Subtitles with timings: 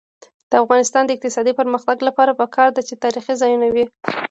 [0.49, 3.85] د افغانستان د اقتصادي پرمختګ لپاره پکار ده چې تاریخي ځایونه وي.